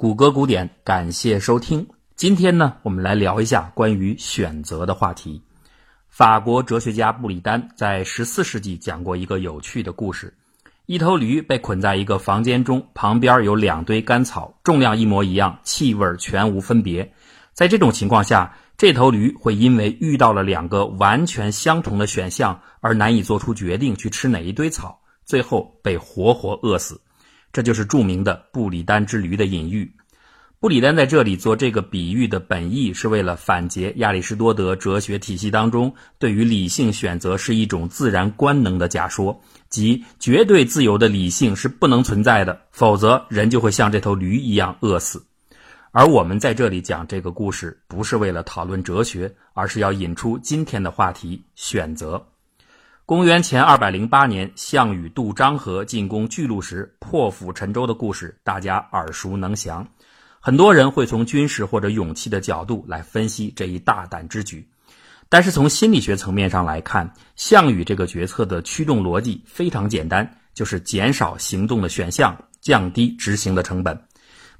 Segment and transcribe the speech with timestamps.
[0.00, 1.86] 谷歌古典，感谢收听。
[2.16, 5.42] 今天呢，我们来聊一下关于选择的话题。
[6.08, 10.32] 法国哲学家布里丹在十四世纪讲过一个有趣的故事：
[10.86, 17.12] 一头驴被捆在一个房间中，旁边有两堆干草，重量一模一样，气味全无分别。
[17.52, 27.02] 在这种情况下，这头驴会因为遇到了两个完全相同的选项而难以做出决定去吃哪一堆草，最后被活活饿死。
[27.52, 29.92] 这就是著名的布里丹之驴的隐喻。
[30.60, 45.24] 布里丹在这里做这个比喻的本意，是为了反诘亚里士多德哲学体系当中对于理性选择是一种自然官能的假说，即绝对自由的理性是不能存在的，否则人就会像这头驴一样饿死。
[45.92, 52.29] 而我们在这里讲这个故事，不是为了讨论哲学，而是要引出今天的话题——选择。
[53.10, 59.84] 公元前二百零八年，项羽渡漳河进攻巨鹿时破釜沉舟的故事，大家耳熟能详。
[60.38, 64.64] 很多人会从军事或者勇气的角度来分析这一大胆之举，
[65.28, 74.00] 但是从心理学层面上来看，项羽这个决策的驱动逻辑非常简单，就是减少行动的选项，降低执行的成本。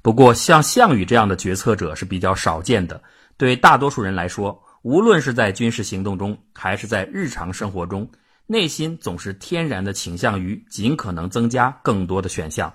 [0.01, 3.01] 不过，像项羽这样的决策者是比较少见的。
[3.37, 8.09] 对大多数人来说，无论是在军事行动中，还是在日常生活中，
[8.51, 12.73] 内心总是天然的倾向于尽可能增加更多的选项。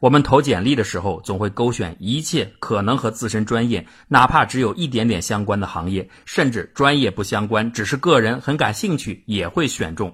[0.00, 10.12] 我们投简历的时候，总会勾选一切可能和自身专业，哪怕只有一点点相关的行业，甚至专业不相关，只是个人很感兴趣，也会选中。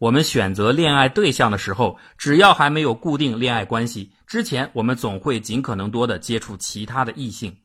[0.00, 7.56] 我们选择恋爱对象的时候，只要还没有固定恋爱关系之前，我们总会尽可能多的接触其他的异性。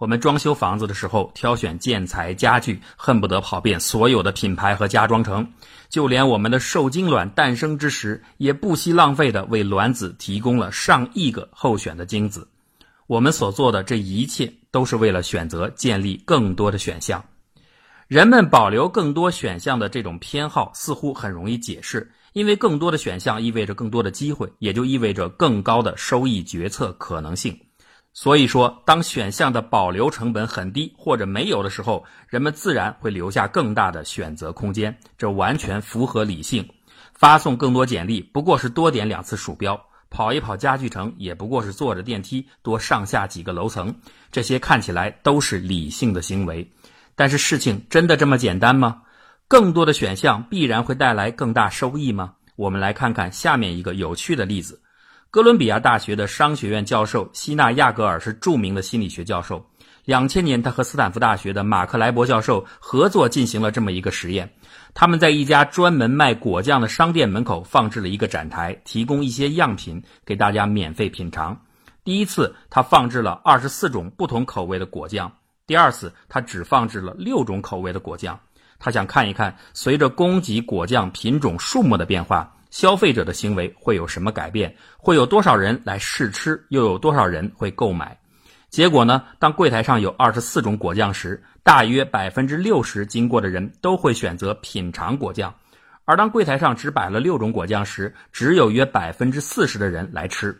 [0.00, 5.44] 我们装修房子的时候，挑选建材家具，恨不得跑遍所有的品牌和家装城；
[5.90, 12.48] 就连我们的受精卵诞生之时，也不惜浪费的为卵子提供了上亿个候选的精子。
[13.08, 17.22] 我们所做的这一切，都是为了选择建立更多的选项。
[18.08, 27.54] 人们保留更多选项的这种偏好，似乎很容易解释，因为更多的选项意味着更多的机会，也就意味着更高的收益决策可能性。
[28.12, 36.68] 所以说，当选项的保留成本很低或者没有的时候，人们自然会留下更大的选择空间，这完全符合理性。
[37.14, 43.94] 发送更多简历不过是多点两次鼠标，跑一跑家具城也不过是坐着电梯多上下几个楼层，
[44.32, 46.68] 这些看起来都是理性的行为。
[47.14, 49.02] 但是事情真的这么简单吗？
[49.46, 52.34] 更多的选项必然会带来更大收益吗？
[52.56, 54.82] 我们来看看下面一个有趣的例子。
[55.32, 59.64] 哥伦比亚大学的商学院教授希纳亚格尔是著名的心理学教授。
[60.04, 64.52] 两千年，他和斯坦福大学的马克莱伯教授合作进行了这么一个实验。
[64.92, 71.56] 他们在一家专门卖果酱的商店门口放置了一个展台，提供一些样品给大家免费品尝。
[72.02, 75.30] 第一次，他放置了二十四种不同口味的果酱；
[75.64, 78.36] 第二次，他只放置了六种口味的果酱。
[78.80, 82.52] 他想看一看，随着供给果酱品种数目的变化。
[82.70, 84.74] 消费者的行为会有什么改变？
[84.96, 86.64] 会有多少人来试吃？
[86.68, 88.16] 又有多少人会购买？
[88.70, 89.24] 结果呢？
[89.38, 95.50] 当柜台上有二十四种果酱时，大约百分之六十经过的人都会选择品尝果酱；
[96.04, 100.56] 而当柜台上只摆了六种果酱时，只有约百分之四十的人来吃。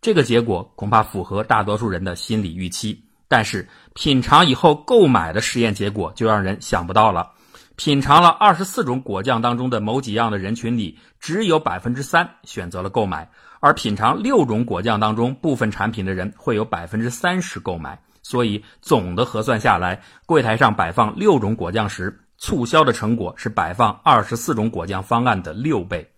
[0.00, 3.00] 这个结果恐怕符合大多数人的心理预期。
[3.28, 7.30] 但是品尝以后购买的实验结果就让人想不到了。
[7.76, 13.24] 品尝了二十四种果酱当中的某几样的人群里，只有百分之三选择了购买；
[13.60, 17.98] 而品尝六种果酱当中部分产品的人，会有百分之三十购买。
[18.24, 26.10] 所以总的核算下来，柜台上摆放六种果酱时，促销的成果是摆放二十四种果酱方案的六倍。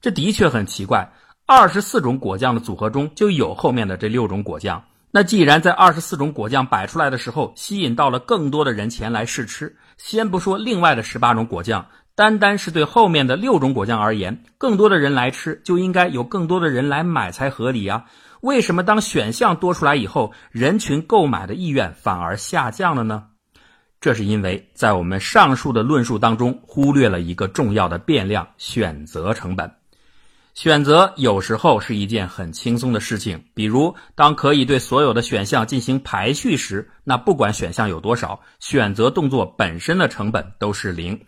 [0.00, 1.12] 这的确很奇怪，
[1.46, 4.84] 二十四种果酱的组合中就有后面的这六种果酱。
[5.12, 9.76] 那既然在二十四种果酱摆出来的时候，吸引到了更多的人前来试吃。
[9.96, 18.04] 先不说另外的十八种果酱，单单是对后面的六种果酱而言，更多的人来吃，就应该有更多的人来买才合理啊！
[18.40, 23.24] 为什么当选项多出来以后，人群购买的意愿反而下降了呢？
[24.00, 29.72] 这是因为在我们上述的论述当中，忽略了一个重要的变量——选择成本。
[30.52, 41.18] 选择有时候是一件很轻松的事情，比如当可以对所有的选项进行排序时，那不管选项有多少，选择动作本身的成本都是零。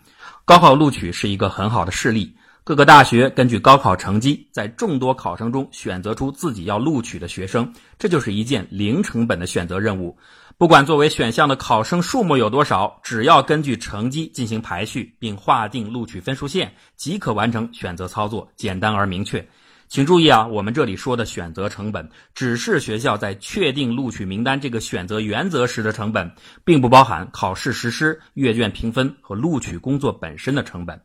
[0.46, 2.32] 高考录取是一个很好的事例，
[2.62, 10.16] 各个大学根据高考成绩，在众多考生中选择出自己要录取的学生，这就是一件零成本的选择任务。
[10.56, 19.44] 不管作为选项的考生数目有多少，只要根据成绩进行排序，并划定录取分数线，即可完成选择操作，简单而明确。
[19.88, 26.31] 请注意啊，我们这里说的选择成本，只是学校在确定录取名单这个选择原则时的成本，
[26.65, 31.00] 并不包含考试实施、阅卷评分和录取工作本身的成本。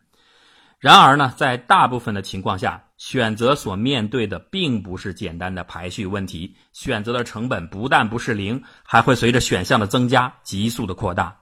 [0.80, 11.40] 然而呢，在大部分的情况下，选择所面对的并不是简单的排序问题，选择的成本不但不是零，还会随着选项的增加急速的扩大。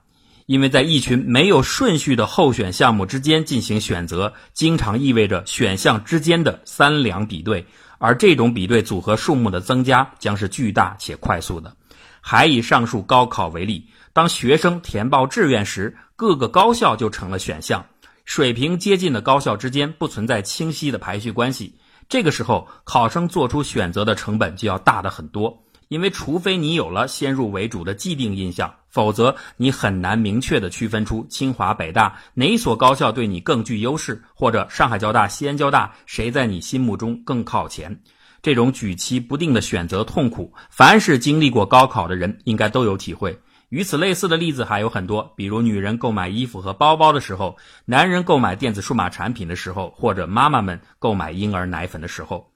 [0.50, 7.64] 因为在一群没有顺序的候选项目之间进行选择，经常意味着选项之间的三两比对，
[8.00, 11.76] 而这种比对组合数目的增加将是巨大且快速的。
[12.20, 17.86] 还以上述高考为例，当学生填报志愿时，各个高校就成了选项，
[18.24, 21.76] 水平接近的高校之间不存在清晰的排序关系。
[22.08, 25.62] 这个时候，考生做出选择的成本就要大得很多。
[25.90, 38.00] 因为除非你有了先入为主的既定印象，否则你很难明确的区分出清华、北大哪所高校对你更具优势，或者上海交大、西安交大谁在你心目中更靠前。
[38.40, 43.36] 这种举棋不定的选择痛苦，凡是经历过高考的人应该都有体会。
[43.70, 52.48] 与此类似的例子还有很多，比如女人购买衣服和包包的时候，男人购买电子数码产品的时候，或者妈妈们购买婴儿奶粉的时候。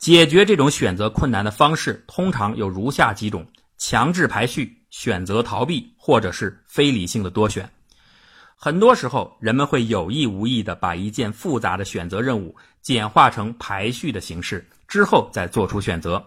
[0.00, 7.68] 解决这种选择困难的方式，通常有如下几种：强制排序、选择逃避，或者是非理性的多选。
[8.56, 16.24] 很多时候，人们会有意无意地把一件复杂的选择任务简化成排序的形式，之后再做出选择。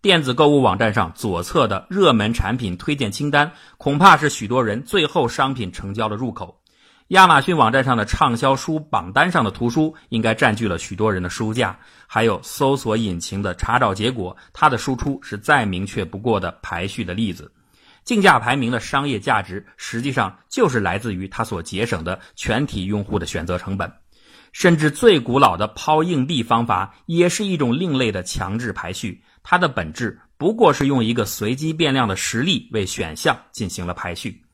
[0.00, 6.59] 电子购物网站上左侧的热门产品推荐清单，恐怕是许多人最后商品成交的入口。
[7.10, 11.76] 亚马逊网站上的畅销书榜单上的图书，应该占据了许多人的书架。
[12.06, 17.50] 还有搜索引擎的查找结果，它的输出是再明确不过的排序的例子。
[18.04, 23.92] 竞价排名的商业价值，实际上就是来自于它所节省的全体用户的选择成本。
[24.52, 29.20] 甚至最古老的抛硬币方法，也是一种另类的强制排序。
[29.42, 34.44] 它的本质不过是用一个随机变量的实例为选项进行了排序。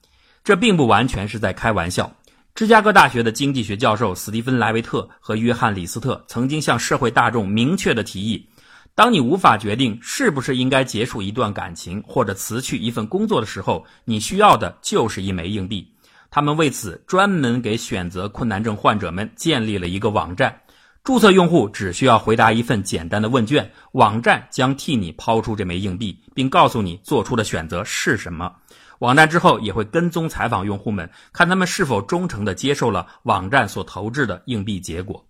[0.42, 2.10] 这并不完全是在开玩笑。
[2.56, 8.48] 芝加哥大学的经济学教授斯蒂芬·莱维特和约翰·李斯特曾经向社会大众明确的提议：
[8.94, 15.86] 当你无法决定是不是应该结束一段感情或者辞去一份工作的时候，你需要的就是一枚硬币。
[16.30, 20.58] 他们为此专门给选择困难症患者们建立了一个网站，
[21.06, 28.52] 注册用户只需要回答一份简单的问卷，网站将替你抛出这枚硬币，并告诉你做出的选择是什么。
[28.98, 35.24] 网站之后也会跟踪采访用户们，看他们是否忠诚地接受了网站所投掷的硬币结果。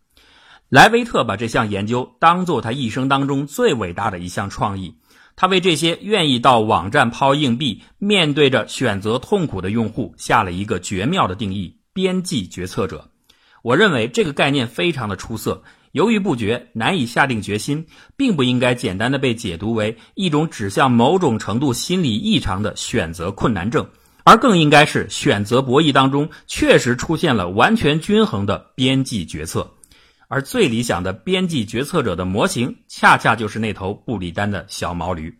[0.70, 4.96] 莱维特把这项研究当做他一生当中最伟大的一项创意。
[5.36, 13.06] 他为这些愿意到网站抛硬币、面对着选择痛苦的用户下了一个绝妙的定义：边际决策者。
[13.66, 15.64] 我认为这个概念非常的出色。
[15.90, 17.86] 犹豫不决、难以下定决心，
[18.16, 23.88] 并不应该简单的被解读为一种指向某种程度心理异常的选择困难症，
[24.22, 29.68] 而更应该是选择博弈当中确实出现了完全均衡的边际决策。
[30.28, 35.36] 而最理想的边际决策者的模型，恰恰就是那头布里丹的小毛驴。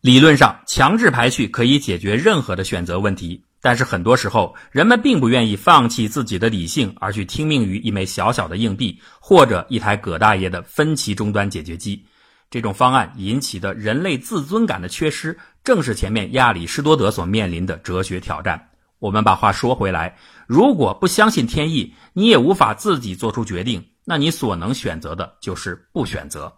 [0.00, 3.42] 理论上，强制排序可以解决任何的选择问题。
[3.62, 12.04] 但是很多时候，人们并不愿意放弃自己的理性，而去听命于一枚小小的硬币或者一台葛大爷的分歧终端解决机。
[12.50, 18.68] 这种方案引起的人类自尊感的缺失，正是前面亚里士多德所面临的哲学挑战。
[18.98, 20.16] 我们把话说回来，
[20.46, 26.52] 如果不相信天意，你也无法自己做出决定，那你所能选择的就是不选择。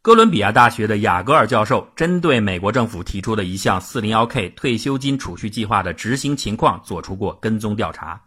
[0.00, 8.20] 哥伦比亚大学的雅戈尔教授针对美国政府提出的一项 401k 退休金储蓄计划的执行情况做出过跟踪调查。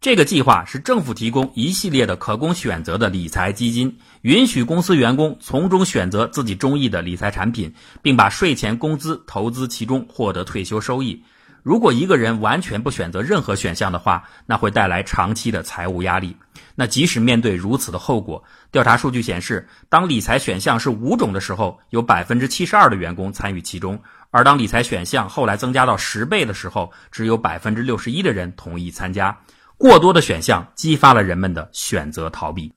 [0.00, 11.22] 这个计划是政府提供一系列的可供选择的理财基金，允许公司员工从中选择自己中意的理财产品，并把税前工资投资其中，获得退休收益。
[11.62, 16.36] 如果一个人完全不选择任何选项的话，那会带来长期的财务压力。
[16.74, 23.96] 那即使面对如此的后果，调查数据显示，当理财选项是五种的时候，有百分之七十二的员工参与其中；
[24.30, 29.36] 而当理财选项后来增加到十倍的时候，只有百分之六十一的人同意参加。
[29.76, 32.72] 过多的选项激发了人们的选择逃避。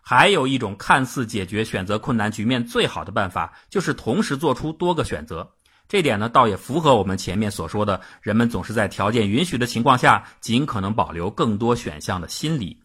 [0.00, 5.48] 还有一种看似解决选择困难局面最好的办法，就是同时做出多个选择。
[5.88, 12.76] 这点呢，倒也符合我们前面所说的人们总是在条件允许的情况下，尽可能保留更多选项的心理。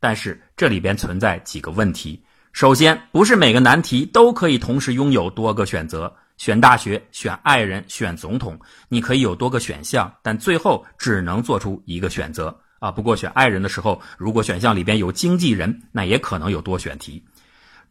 [0.00, 2.22] 但是这里边存在几个问题。
[2.52, 6.14] 首先，不是每个难题都可以同时拥有多个选择。
[6.36, 8.58] 选大学、选爱人、选总统，
[8.88, 12.90] 你可以有多个选项，但最后只能做出一个选择啊。
[12.90, 17.24] 不过选爱人的时候，如果选项里边有经纪人，那也可能有多选题。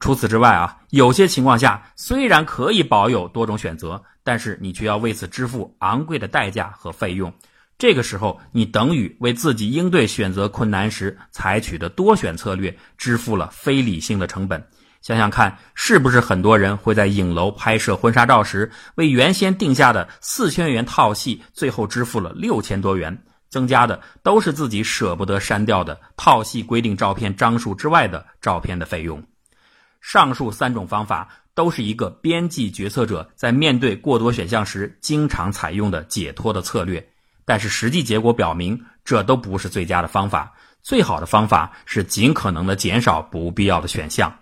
[0.01, 7.33] 除此之外啊，有些情况下虽然可以保有多种选择，但是你却要为此支付昂贵的代价和费用。
[7.77, 14.65] 这个时候，你等于为自己应对选择困难时采取的多选策略支付了非理性的成本。
[15.01, 23.21] 想想看，是不是很多人会在影楼拍摄婚纱照时，为原先定下的四千元套系，最后支付了六千多元？
[23.49, 29.21] 增加的都是自己舍不得删掉的套系规定照片张数之外的照片的费用。
[30.01, 37.07] 上述三种方法都是一个边际决策者在面对过多选项时经常采用的解脱的策略，
[37.45, 40.53] 但是实际结果表明，这都不是最佳的方法。
[40.81, 44.39] 最好的方法是尽可能的减少不必要的选项。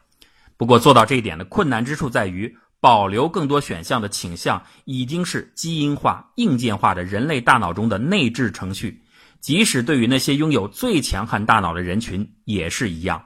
[0.58, 9.04] 不过做到这一点的困难之处在于，保留更多选项的倾向已经是基因化、硬件化的人类大脑中的内置程序，
[9.40, 13.26] 即使对于那些拥有最强悍大脑的人群也是一样。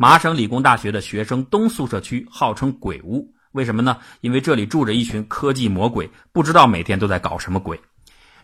[0.00, 3.98] 麻省理工大学的学生东宿舍区号称“鬼屋”，为什么呢？
[4.22, 7.78] 因为这里住着一群科技魔鬼，不知道每天都在搞什么鬼。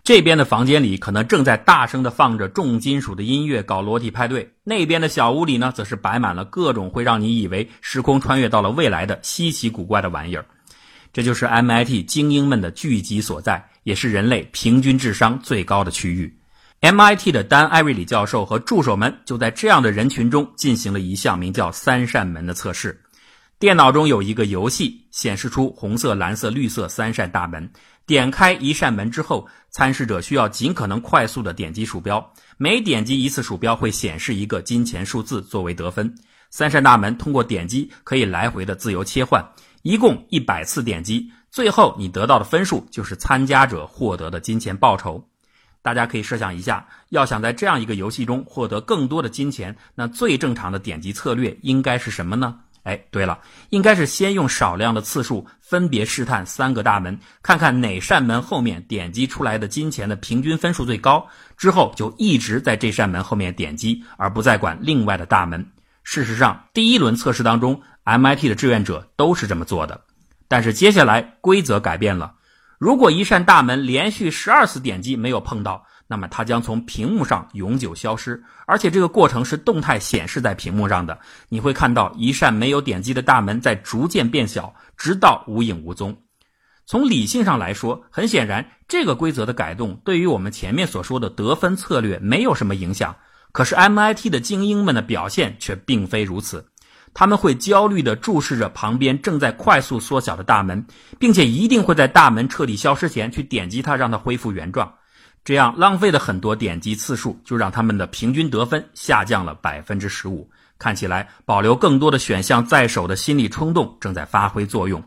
[0.04, 10.44] 这边的房间里可能正在大声的放着重金属的音乐，搞裸体派对；那边的小屋里呢，则是摆满了各种会让你以为时空穿越到了未来的稀奇古怪的玩意儿。
[11.10, 16.36] 这就是 MIT 精英们的聚集所在，也是人类平均智商最高的区域。
[16.86, 23.02] MIT 的丹·艾瑞里教授和助手们就在这样的人群中进行了一项名叫“三扇门”的测试。
[23.58, 27.68] 电脑中有一个游戏，显示出红色、蓝色、绿色三扇大门。
[28.06, 32.24] 点开一扇门之后，参试者需要尽可能快速地点击鼠标，
[32.56, 36.14] 每点击一次鼠标会显示一个金钱数字作为得分。
[36.50, 39.44] 三扇大门通过点击可以来回的自由切换，
[39.82, 45.28] 一共一百次点击，最后你得到的分数就是参加者获得的金钱报酬。
[45.86, 52.56] 大家可以设想一下，要想在这样一个游戏中获得更多的金钱，那最正常的点击策略应该是什么呢？
[52.82, 53.38] 哎，对了，
[53.70, 61.24] 应该是先用少量的次数分别试探三个大门，看看哪扇门后面点击出来的金钱的平均分数最高，
[61.56, 65.64] 之后就一直在这扇门后面点击，而不再管另外的大门。
[66.02, 70.00] 事实上，第一轮测试当中，MIT 的志愿者都是这么做的。
[70.48, 72.32] 但是接下来规则改变了。
[72.78, 81.18] 如果一扇大门连续十二次点击没有碰到，那么它将从屏幕上永久消失，而且这个过程是动态显示在屏幕上的。
[81.48, 86.16] 你会看到一扇没有点击的大门在逐渐变小，直到无影无踪。
[86.84, 93.16] 从理性上来说，很显然这个规则的改动对于我们前面所说的得分策略没有什么影响。
[93.52, 96.68] 可是 MIT 的精英们的表现却并非如此。
[97.18, 100.86] 他们会焦虑地注视着旁边正在快速缩小的大门，
[101.18, 104.92] 并且一定会在大门彻底消失前去点击它，让它恢复原状。
[105.42, 110.46] 这样浪费了很多点击次数，就让他们的平均得分下降了百分之十五。
[110.78, 115.02] 看起来保留更多的选项在手的心理冲动正在发挥作用。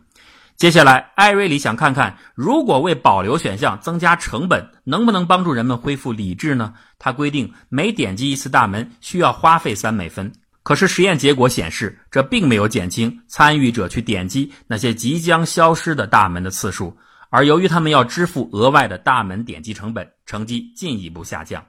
[0.57, 6.73] 接下来，艾瑞里想看看，如果为保留选项增加成本，能不能帮助人们恢复理智呢？
[6.97, 10.31] 他规定每点击一次大门需要花费三美分。
[10.61, 16.95] 可是实验结果显示，这并没有减轻参与者去点击那些即将消失的大门的次数，
[17.29, 21.65] 而由于他们要支付额外的大门点击成本，成绩进一步下降。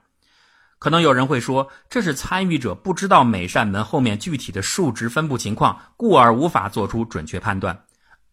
[0.77, 7.79] 可能有人会说，这是参与者不知道每扇门后面具体的数值分布情况，故而无法做出准确判断。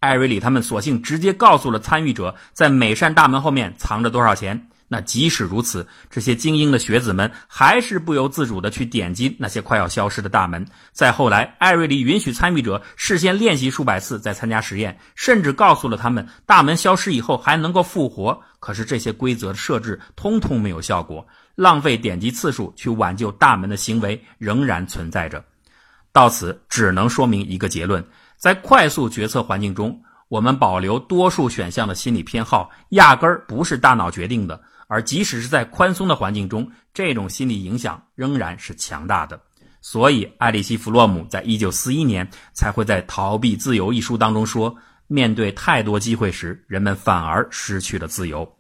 [0.01, 4.69] 艾瑞里他们索性直接告诉了参与者，在每扇大门后面藏着多少钱。
[4.91, 10.67] 那即使如此，这些精英的学子们还是不由自主地去点击那些快要消失的大门。
[10.93, 18.43] 再后来，艾瑞里允许参与者事先练习数百次再参加实验，甚至告诉了他们大门消失以后还能够复活。
[18.61, 25.45] 可是这些规则的设置通通没有效果，浪费点击次数去挽救大门的行为仍然存在着。
[26.13, 28.03] 到此，只能说明一个结论：
[28.37, 34.61] 在快速决策环境中，我们保留多数选项的心理偏好压根儿不是大脑决定的。
[34.89, 39.41] 而即使是在宽松的环境中，这种心理影响仍然是强大的。
[39.81, 44.75] 所以，艾里希·弗洛姆在一九四一年才会在《逃避自由》一书当中说
[45.07, 48.57] ：“面对太多机会时，人们反而失去了自由。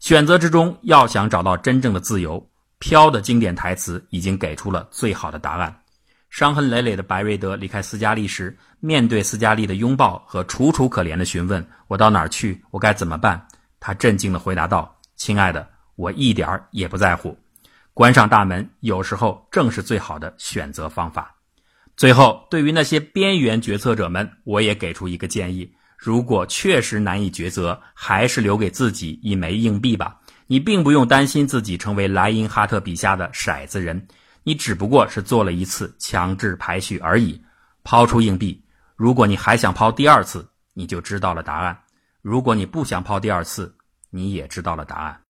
[0.00, 5.74] 选择之中，要想找到真正的自由，飘的经典台词已经给出了最好的答案。
[6.30, 12.60] 伤痕累累的白瑞德离开斯嘉丽时，面对斯嘉丽的拥抱和楚楚可怜的询问：‘我到哪儿去？
[12.72, 13.46] 我该怎么办？’
[13.78, 17.38] 他震惊地回答道。”亲爱的，我一点儿也不在乎。
[17.92, 21.34] 关上大门，有时候正是最好的选择方法。
[21.96, 30.20] 最后，对于那些边缘决策者们，我也给出一个建议：如果确实难以抉择，还是留给自己一枚硬币吧。
[30.48, 34.08] 你并不用担心自己成为莱因哈特笔下的骰子人，
[34.42, 37.40] 你只不过是做了一次强制排序而已。
[37.84, 38.64] 抛出硬币，
[38.96, 41.74] 如果你还想抛第二次，你就知道了答案；
[42.22, 43.76] 如果你不想抛第二次，
[44.14, 45.20] 你也知道了答案。